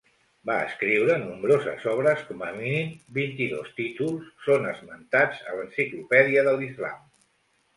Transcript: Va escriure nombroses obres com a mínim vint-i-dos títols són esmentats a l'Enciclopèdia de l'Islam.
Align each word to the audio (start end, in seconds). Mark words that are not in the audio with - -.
Va 0.49 0.53
escriure 0.67 1.17
nombroses 1.23 1.85
obres 1.91 2.23
com 2.31 2.41
a 2.47 2.49
mínim 2.55 2.89
vint-i-dos 3.19 3.69
títols 3.81 4.33
són 4.47 4.67
esmentats 4.73 5.45
a 5.53 5.59
l'Enciclopèdia 5.61 6.49
de 6.49 6.57
l'Islam. 6.63 7.07